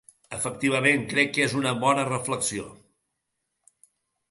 [0.35, 2.67] Efectivament, crec que és una bona reflexió.